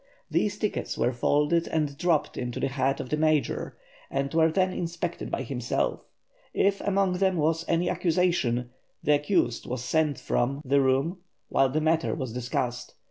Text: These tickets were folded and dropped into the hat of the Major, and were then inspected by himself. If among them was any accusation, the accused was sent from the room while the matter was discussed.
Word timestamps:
These 0.31 0.57
tickets 0.57 0.97
were 0.97 1.11
folded 1.13 1.67
and 1.67 1.95
dropped 1.95 2.35
into 2.35 2.59
the 2.59 2.69
hat 2.69 2.99
of 2.99 3.09
the 3.11 3.17
Major, 3.17 3.77
and 4.09 4.33
were 4.33 4.49
then 4.51 4.73
inspected 4.73 5.29
by 5.29 5.43
himself. 5.43 6.01
If 6.55 6.81
among 6.81 7.19
them 7.19 7.37
was 7.37 7.63
any 7.67 7.87
accusation, 7.87 8.71
the 9.03 9.13
accused 9.13 9.67
was 9.67 9.83
sent 9.83 10.19
from 10.19 10.63
the 10.65 10.81
room 10.81 11.19
while 11.49 11.69
the 11.69 11.81
matter 11.81 12.15
was 12.15 12.33
discussed. 12.33 12.95